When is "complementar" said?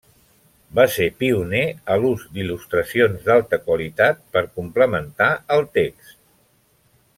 4.57-5.31